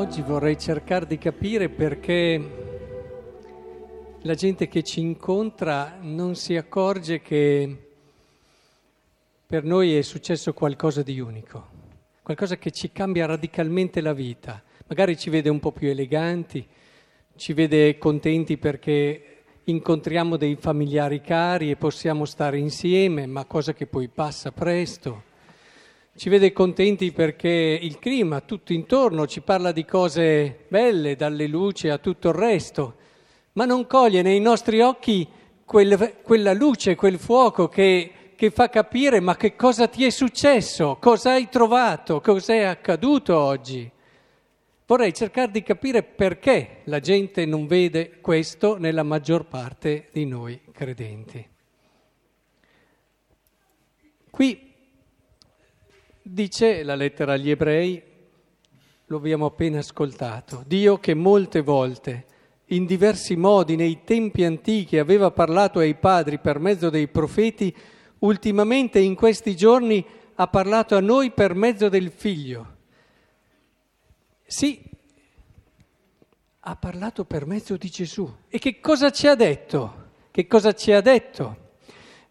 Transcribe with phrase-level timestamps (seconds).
[0.00, 2.42] Oggi vorrei cercare di capire perché
[4.22, 7.76] la gente che ci incontra non si accorge che
[9.44, 11.66] per noi è successo qualcosa di unico,
[12.22, 14.62] qualcosa che ci cambia radicalmente la vita.
[14.86, 16.66] Magari ci vede un po' più eleganti,
[17.36, 23.84] ci vede contenti perché incontriamo dei familiari cari e possiamo stare insieme, ma cosa che
[23.86, 25.28] poi passa presto.
[26.20, 31.88] Ci vede contenti perché il clima tutto intorno ci parla di cose belle, dalle luci
[31.88, 32.96] a tutto il resto,
[33.52, 35.26] ma non coglie nei nostri occhi
[35.64, 40.98] quel, quella luce, quel fuoco che, che fa capire ma che cosa ti è successo,
[41.00, 43.90] cosa hai trovato, cosa è accaduto oggi.
[44.84, 50.60] Vorrei cercare di capire perché la gente non vede questo nella maggior parte di noi
[50.70, 51.48] credenti.
[54.28, 54.68] Qui
[56.32, 58.02] dice la lettera agli ebrei,
[59.06, 62.26] lo abbiamo appena ascoltato, Dio che molte volte,
[62.66, 67.74] in diversi modi, nei tempi antichi aveva parlato ai padri per mezzo dei profeti,
[68.20, 72.78] ultimamente in questi giorni ha parlato a noi per mezzo del figlio
[74.50, 74.82] sì,
[76.58, 78.28] ha parlato per mezzo di Gesù.
[78.48, 80.08] E che cosa ci ha detto?
[80.32, 81.69] Che cosa ci ha detto?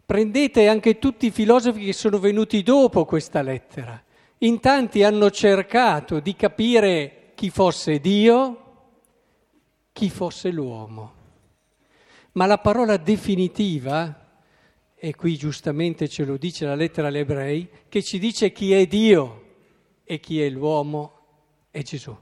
[0.09, 4.03] Prendete anche tutti i filosofi che sono venuti dopo questa lettera.
[4.39, 8.87] In tanti hanno cercato di capire chi fosse Dio,
[9.91, 11.13] chi fosse l'uomo.
[12.31, 14.31] Ma la parola definitiva,
[14.95, 18.87] e qui giustamente ce lo dice la lettera agli ebrei, che ci dice chi è
[18.87, 19.43] Dio
[20.03, 21.19] e chi è l'uomo,
[21.69, 22.17] è Gesù.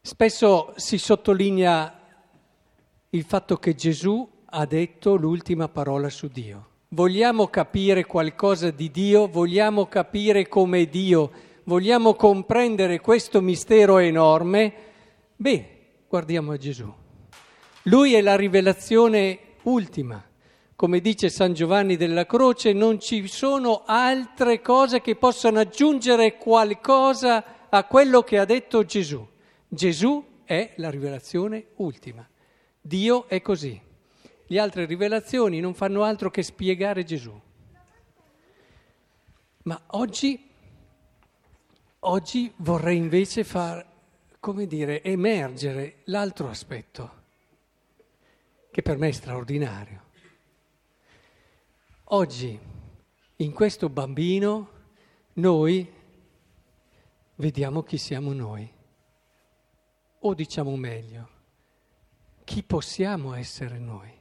[0.00, 2.00] Spesso si sottolinea
[3.10, 6.66] il fatto che Gesù ha detto l'ultima parola su Dio.
[6.88, 11.30] Vogliamo capire qualcosa di Dio, vogliamo capire come Dio,
[11.64, 14.74] vogliamo comprendere questo mistero enorme,
[15.36, 15.68] beh,
[16.06, 16.92] guardiamo a Gesù.
[17.84, 20.22] Lui è la rivelazione ultima
[20.82, 27.68] come dice San Giovanni della Croce, non ci sono altre cose che possano aggiungere qualcosa
[27.68, 29.24] a quello che ha detto Gesù.
[29.68, 32.28] Gesù è la rivelazione ultima.
[32.80, 33.80] Dio è così.
[34.52, 37.32] Le altre rivelazioni non fanno altro che spiegare Gesù.
[39.62, 40.46] Ma oggi,
[42.00, 43.82] oggi vorrei invece far,
[44.38, 47.22] come dire, emergere l'altro aspetto,
[48.70, 50.02] che per me è straordinario.
[52.04, 52.60] Oggi,
[53.36, 54.68] in questo bambino,
[55.34, 55.90] noi
[57.36, 58.70] vediamo chi siamo noi.
[60.18, 61.28] O diciamo meglio,
[62.44, 64.20] chi possiamo essere noi.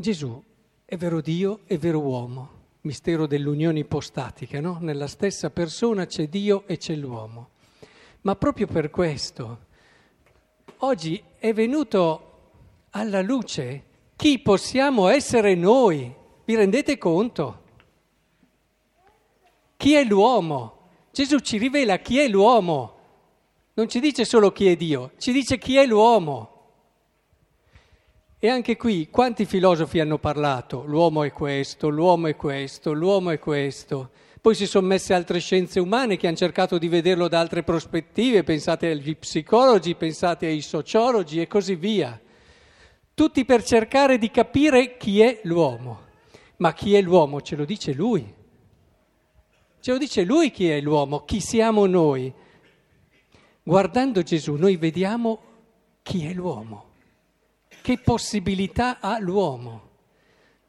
[0.00, 0.42] Gesù
[0.86, 2.48] è vero Dio e vero uomo,
[2.80, 4.78] mistero dell'unione ipostatica, no?
[4.80, 7.50] Nella stessa persona c'è Dio e c'è l'uomo.
[8.22, 9.58] Ma proprio per questo,
[10.78, 12.28] oggi è venuto
[12.92, 13.84] alla luce
[14.16, 16.10] chi possiamo essere noi.
[16.46, 17.62] Vi rendete conto?
[19.76, 20.78] Chi è l'uomo?
[21.12, 22.96] Gesù ci rivela chi è l'uomo.
[23.74, 26.59] Non ci dice solo chi è Dio, ci dice chi è l'uomo.
[28.40, 30.82] E anche qui, quanti filosofi hanno parlato?
[30.86, 34.10] L'uomo è questo, l'uomo è questo, l'uomo è questo.
[34.40, 38.42] Poi si sono messe altre scienze umane che hanno cercato di vederlo da altre prospettive,
[38.42, 42.18] pensate agli psicologi, pensate ai sociologi e così via
[43.20, 46.08] tutti per cercare di capire chi è l'uomo.
[46.56, 48.34] Ma chi è l'uomo ce lo dice lui.
[49.78, 52.32] Ce lo dice lui chi è l'uomo, chi siamo noi.
[53.62, 55.38] Guardando Gesù noi vediamo
[56.00, 56.89] chi è l'uomo,
[57.80, 59.88] che possibilità ha l'uomo,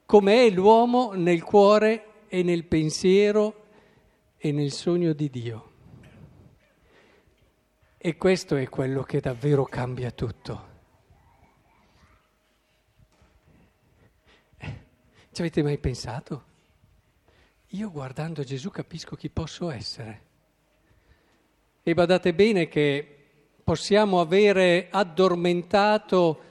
[0.05, 3.65] come è l'uomo nel cuore e nel pensiero
[4.37, 5.69] e nel sogno di Dio.
[7.97, 10.69] E questo è quello che davvero cambia tutto.
[15.33, 16.43] Ci avete mai pensato?
[17.67, 20.21] Io guardando Gesù capisco chi posso essere.
[21.83, 23.21] E badate bene che
[23.63, 26.49] possiamo avere addormentato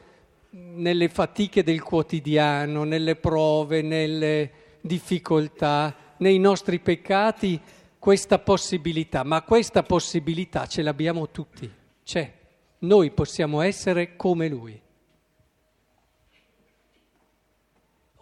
[0.51, 4.51] nelle fatiche del quotidiano, nelle prove, nelle
[4.81, 7.61] difficoltà, nei nostri peccati
[7.99, 11.71] questa possibilità, ma questa possibilità ce l'abbiamo tutti,
[12.05, 12.33] c'è.
[12.79, 14.81] Noi possiamo essere come Lui.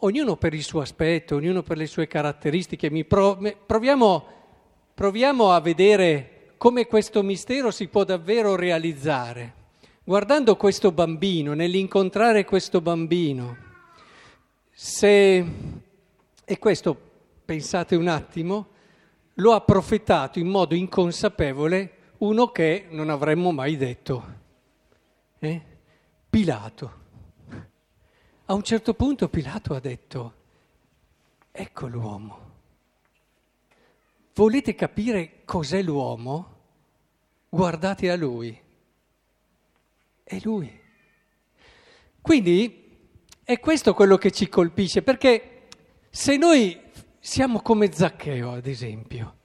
[0.00, 2.90] ognuno per il suo aspetto, ognuno per le sue caratteristiche.
[3.04, 4.26] Proviamo,
[4.94, 9.54] proviamo a vedere come questo mistero si può davvero realizzare.
[10.08, 13.56] Guardando questo bambino, nell'incontrare questo bambino,
[14.70, 15.46] se,
[16.46, 16.98] e questo
[17.44, 18.68] pensate un attimo,
[19.34, 24.24] lo ha profetato in modo inconsapevole uno che non avremmo mai detto.
[25.40, 25.62] Eh?
[26.30, 26.92] Pilato.
[28.46, 30.34] A un certo punto Pilato ha detto,
[31.52, 32.38] ecco l'uomo.
[34.32, 36.54] Volete capire cos'è l'uomo?
[37.50, 38.58] Guardate a lui.
[40.28, 40.70] È lui.
[42.20, 42.86] Quindi
[43.42, 45.68] è questo quello che ci colpisce, perché
[46.10, 46.78] se noi
[47.18, 49.36] siamo come Zaccheo, ad esempio,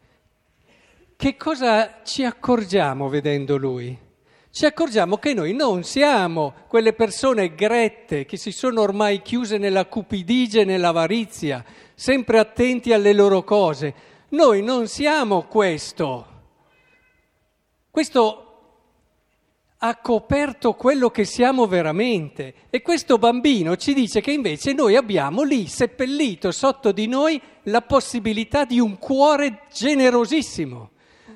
[1.15, 3.97] che cosa ci accorgiamo vedendo lui?
[4.49, 9.85] Ci accorgiamo che noi non siamo quelle persone grette che si sono ormai chiuse nella
[9.85, 11.63] cupidigia e nell'avarizia,
[11.95, 13.93] sempre attenti alle loro cose.
[14.31, 16.27] Noi non siamo questo.
[17.89, 18.42] Questo
[19.85, 22.53] ha coperto quello che siamo veramente.
[22.69, 27.81] E questo bambino ci dice che invece noi abbiamo lì, seppellito sotto di noi, la
[27.81, 30.91] possibilità di un cuore generosissimo,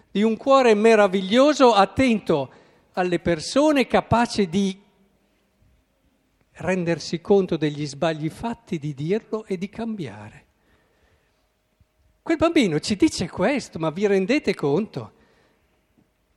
[0.09, 2.49] di un cuore meraviglioso, attento
[2.94, 4.79] alle persone, capace di
[6.53, 10.45] rendersi conto degli sbagli fatti, di dirlo e di cambiare.
[12.21, 15.11] Quel bambino ci dice questo, ma vi rendete conto?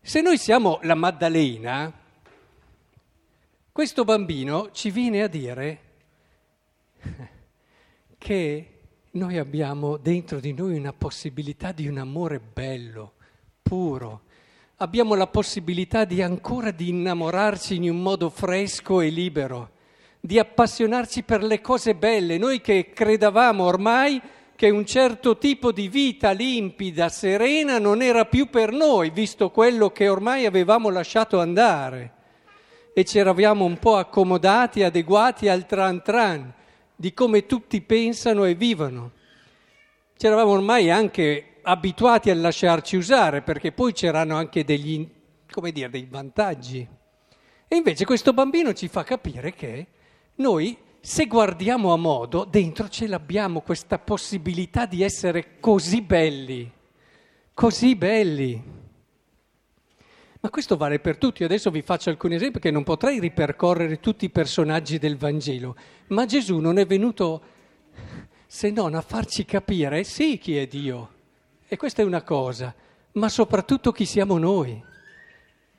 [0.02, 1.99] Se noi siamo la Maddalena,
[3.72, 5.80] questo bambino ci viene a dire
[8.18, 8.66] che
[9.12, 13.12] noi abbiamo dentro di noi una possibilità di un amore bello,
[13.62, 14.22] puro.
[14.76, 19.70] Abbiamo la possibilità di ancora di innamorarci in un modo fresco e libero,
[20.20, 22.38] di appassionarci per le cose belle.
[22.38, 24.20] Noi che credavamo ormai
[24.56, 29.90] che un certo tipo di vita limpida, serena, non era più per noi, visto quello
[29.90, 32.18] che ormai avevamo lasciato andare.
[32.92, 36.52] E ci eravamo un po' accomodati, adeguati al tran tran
[36.94, 39.12] di come tutti pensano e vivono.
[40.16, 45.08] Ci eravamo ormai anche abituati a lasciarci usare, perché poi c'erano anche degli,
[45.72, 46.86] dire, dei vantaggi.
[47.66, 49.86] E invece questo bambino ci fa capire che
[50.36, 56.70] noi se guardiamo a modo, dentro ce l'abbiamo questa possibilità di essere così belli,
[57.54, 58.79] così belli.
[60.42, 61.44] Ma questo vale per tutti.
[61.44, 65.76] Adesso vi faccio alcuni esempi che non potrei ripercorrere tutti i personaggi del Vangelo,
[66.08, 67.42] ma Gesù non è venuto
[68.46, 71.12] se non a farci capire, sì, chi è Dio,
[71.68, 72.74] e questa è una cosa,
[73.12, 74.82] ma soprattutto chi siamo noi,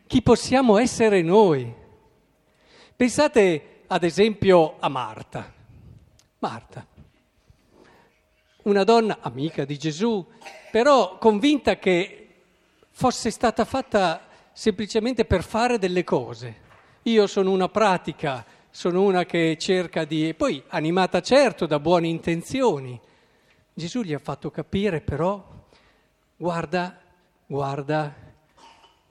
[0.08, 1.74] chi possiamo essere noi.
[2.96, 5.54] Pensate ad esempio a Marta.
[6.40, 6.86] Marta,
[8.64, 10.26] una donna amica di Gesù,
[10.72, 12.28] però convinta che
[12.92, 16.70] fosse stata fatta semplicemente per fare delle cose.
[17.04, 20.34] Io sono una pratica, sono una che cerca di...
[20.36, 23.00] poi animata certo da buone intenzioni.
[23.74, 25.44] Gesù gli ha fatto capire però,
[26.36, 27.00] guarda,
[27.46, 28.14] guarda,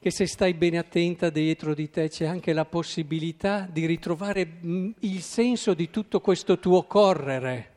[0.00, 4.90] che se stai bene attenta dietro di te c'è anche la possibilità di ritrovare mm,
[5.00, 7.68] il senso di tutto questo tuo correre.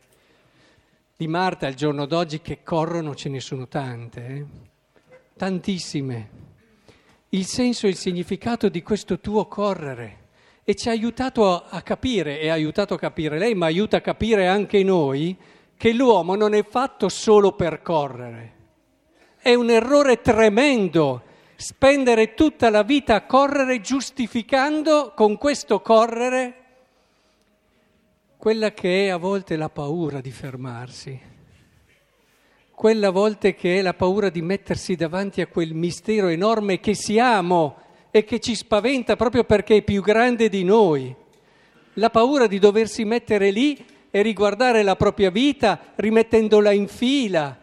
[1.18, 4.46] Di Marta al giorno d'oggi che corrono ce ne sono tante, eh?
[5.36, 6.30] tantissime.
[7.34, 10.20] Il senso e il significato di questo tuo correre.
[10.64, 14.02] E ci ha aiutato a capire, e ha aiutato a capire lei, ma aiuta a
[14.02, 15.36] capire anche noi,
[15.76, 18.52] che l'uomo non è fatto solo per correre.
[19.40, 21.24] È un errore tremendo
[21.56, 26.58] spendere tutta la vita a correre giustificando con questo correre
[28.38, 31.18] quella che è a volte la paura di fermarsi,
[32.84, 36.94] quella a volte che è la paura di mettersi davanti a quel mistero enorme che
[36.96, 37.78] siamo
[38.12, 41.16] e che ci spaventa proprio perché è più grande di noi,
[41.94, 47.58] la paura di doversi mettere lì e riguardare la propria vita rimettendola in fila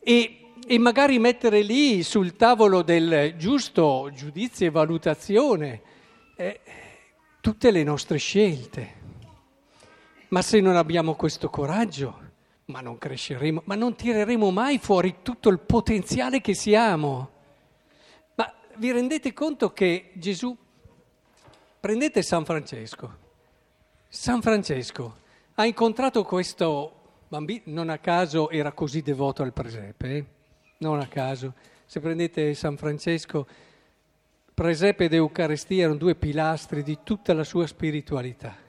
[0.00, 5.82] e e magari mettere lì sul tavolo del giusto giudizio e valutazione
[6.34, 6.60] eh,
[7.42, 8.94] tutte le nostre scelte.
[10.28, 12.25] Ma se non abbiamo questo coraggio,
[12.66, 17.30] ma non cresceremo, ma non tireremo mai fuori tutto il potenziale che siamo.
[18.34, 20.56] Ma vi rendete conto che Gesù,
[21.78, 23.24] prendete San Francesco,
[24.08, 30.24] San Francesco ha incontrato questo bambino, non a caso era così devoto al presepe, eh?
[30.78, 31.54] non a caso.
[31.86, 33.46] Se prendete San Francesco,
[34.52, 38.65] presepe ed Eucaristia erano due pilastri di tutta la sua spiritualità.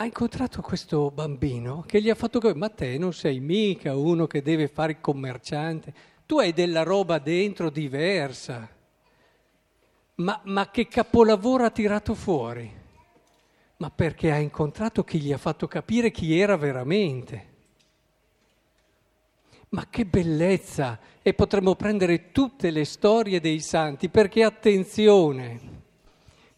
[0.00, 4.26] Ha incontrato questo bambino che gli ha fatto capire, ma te non sei mica uno
[4.26, 5.92] che deve fare il commerciante,
[6.24, 8.66] tu hai della roba dentro diversa.
[10.14, 12.72] Ma, ma che capolavoro ha tirato fuori?
[13.76, 17.48] Ma perché ha incontrato chi gli ha fatto capire chi era veramente.
[19.68, 20.98] Ma che bellezza!
[21.20, 25.79] E potremmo prendere tutte le storie dei santi, perché attenzione,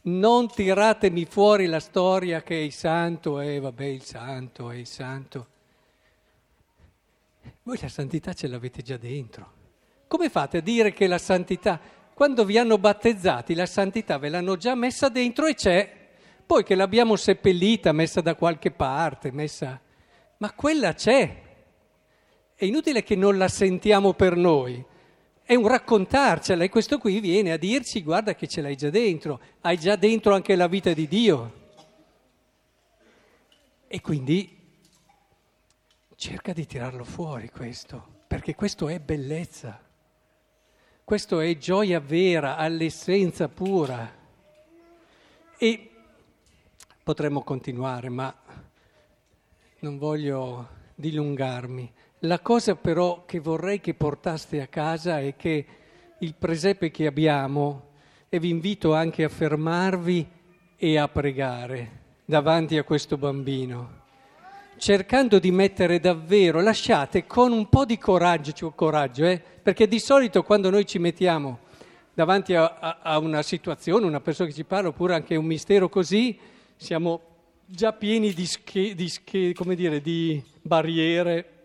[0.03, 5.47] non tiratemi fuori la storia che il santo è, vabbè, il santo è il santo.
[7.63, 9.61] Voi la santità ce l'avete già dentro.
[10.09, 11.81] Come fate a dire che la santità,
[12.15, 16.01] quando vi hanno battezzati, la santità ve l'hanno già messa dentro e c'è,
[16.45, 19.81] poi che l'abbiamo seppellita, messa da qualche parte, messa...
[20.39, 21.41] Ma quella c'è.
[22.57, 24.85] È inutile che non la sentiamo per noi,
[25.53, 29.39] è un raccontarcela e questo qui viene a dirci guarda che ce l'hai già dentro,
[29.61, 31.61] hai già dentro anche la vita di Dio.
[33.87, 34.59] E quindi
[36.17, 39.79] cerca di tirarlo fuori questo, perché questo è bellezza,
[41.05, 44.11] questo è gioia vera, all'essenza pura.
[45.59, 45.91] E
[47.03, 48.35] potremmo continuare, ma
[49.81, 51.93] non voglio dilungarmi.
[52.25, 55.67] La cosa però che vorrei che portaste a casa è che
[56.21, 57.89] il presepe che abbiamo,
[58.29, 60.29] e vi invito anche a fermarvi
[60.77, 64.03] e a pregare davanti a questo bambino,
[64.77, 69.43] cercando di mettere davvero, lasciate con un po' di coraggio, cioè coraggio eh?
[69.61, 71.59] perché di solito quando noi ci mettiamo
[72.15, 75.89] davanti a, a, a una situazione, una persona che ci parla, oppure anche un mistero
[75.89, 76.39] così,
[76.77, 77.21] siamo
[77.67, 81.62] già pieni di, sche, di, sche, dire, di barriere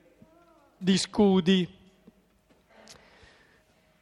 [0.77, 1.67] di scudi.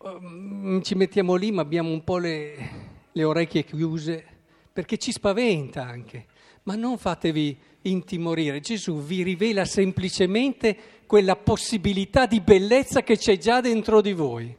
[0.08, 2.70] Mm, ci mettiamo lì ma abbiamo un po' le,
[3.12, 4.24] le orecchie chiuse
[4.72, 6.26] perché ci spaventa anche.
[6.64, 13.62] Ma non fatevi intimorire, Gesù vi rivela semplicemente quella possibilità di bellezza che c'è già
[13.62, 14.56] dentro di voi.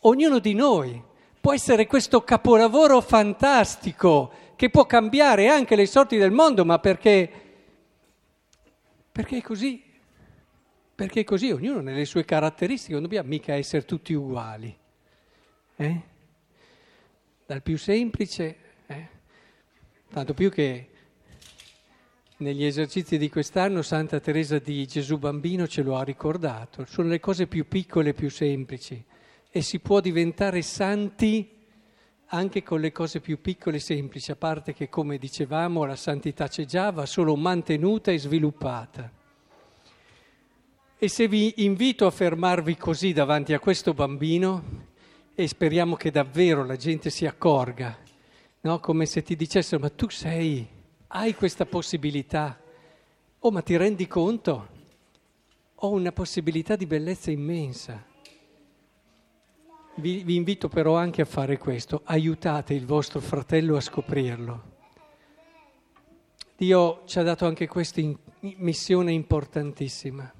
[0.00, 1.00] Ognuno di noi
[1.40, 7.30] può essere questo capolavoro fantastico che può cambiare anche le sorti del mondo, ma perché,
[9.12, 9.85] perché è così
[10.96, 14.74] perché così ognuno nelle sue caratteristiche, non dobbiamo mica essere tutti uguali.
[15.76, 16.00] Eh?
[17.44, 19.08] Dal più semplice, eh?
[20.08, 20.88] tanto più che
[22.38, 27.20] negli esercizi di quest'anno Santa Teresa di Gesù Bambino ce lo ha ricordato, sono le
[27.20, 29.04] cose più piccole e più semplici
[29.50, 31.50] e si può diventare santi
[32.28, 36.48] anche con le cose più piccole e semplici, a parte che come dicevamo la santità
[36.48, 39.24] c'è già, va solo mantenuta e sviluppata.
[40.98, 44.84] E se vi invito a fermarvi così davanti a questo bambino,
[45.34, 47.98] e speriamo che davvero la gente si accorga,
[48.62, 48.80] no?
[48.80, 50.66] come se ti dicessero, ma tu sei,
[51.08, 52.58] hai questa possibilità,
[53.40, 54.68] oh ma ti rendi conto?
[55.74, 58.02] Ho una possibilità di bellezza immensa.
[59.96, 64.62] Vi, vi invito però anche a fare questo, aiutate il vostro fratello a scoprirlo.
[66.56, 68.16] Dio ci ha dato anche questa in,
[68.56, 70.32] missione importantissima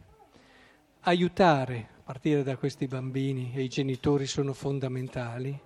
[1.08, 5.56] aiutare, a partire da questi bambini e i genitori sono fondamentali,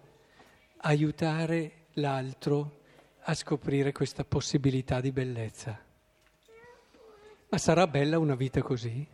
[0.82, 2.80] aiutare l'altro
[3.23, 5.82] a scoprire questa possibilità di bellezza.
[7.49, 9.06] Ma sarà bella una vita così?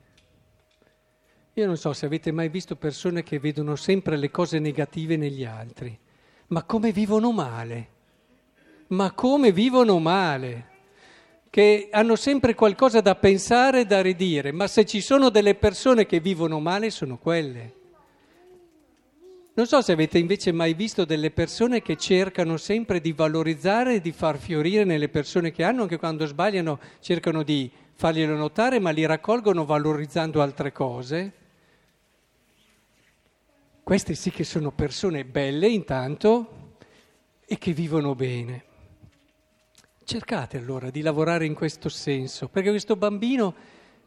[1.53, 5.45] Io non so se avete mai visto persone che vedono sempre le cose negative negli
[5.45, 5.97] altri,
[6.49, 7.89] ma come vivono male,
[8.89, 10.75] ma come vivono male
[11.57, 16.05] che hanno sempre qualcosa da pensare e da ridire, ma se ci sono delle persone
[16.05, 17.73] che vivono male sono quelle.
[19.55, 24.01] Non so se avete invece mai visto delle persone che cercano sempre di valorizzare e
[24.03, 28.91] di far fiorire nelle persone che hanno, anche quando sbagliano cercano di farglielo notare, ma
[28.91, 31.33] li raccolgono valorizzando altre cose.
[33.83, 36.75] Queste sì che sono persone belle intanto
[37.47, 38.75] e che vivono bene.
[40.09, 43.53] Cercate allora di lavorare in questo senso, perché questo bambino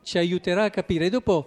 [0.01, 1.07] ci aiuterà a capire.
[1.07, 1.45] E dopo,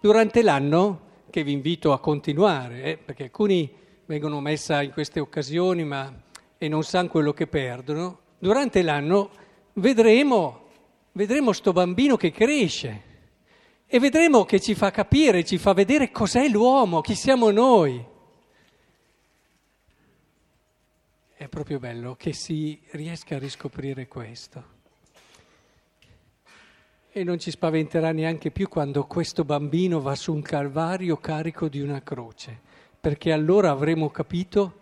[0.00, 3.68] durante l'anno, che vi invito a continuare, eh, perché alcuni
[4.04, 6.14] vengono messi in queste occasioni ma,
[6.56, 9.30] e non sanno quello che perdono, durante l'anno
[9.72, 10.68] vedremo,
[11.10, 13.02] vedremo sto bambino che cresce
[13.84, 18.14] e vedremo che ci fa capire, ci fa vedere cos'è l'uomo, chi siamo noi.
[21.46, 24.64] È proprio bello che si riesca a riscoprire questo.
[27.12, 31.80] E non ci spaventerà neanche più quando questo bambino va su un calvario carico di
[31.80, 32.58] una croce,
[33.00, 34.80] perché allora avremo capito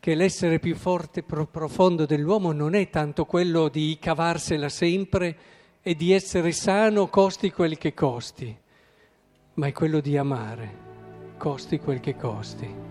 [0.00, 5.36] che l'essere più forte e profondo dell'uomo non è tanto quello di cavarsela sempre
[5.80, 8.52] e di essere sano costi quel che costi,
[9.54, 10.76] ma è quello di amare,
[11.36, 12.87] costi quel che costi.